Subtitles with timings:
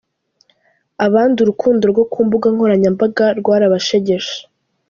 [1.05, 4.37] Abandi urukundo rwo ku mbuga nkoranyambaga rwarabashegeshe.